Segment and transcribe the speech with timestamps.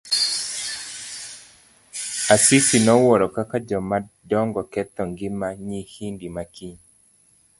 [2.35, 3.97] Asisi nowuoro kaka joma
[4.29, 6.79] dongo ketho ngima nyihindi makiny.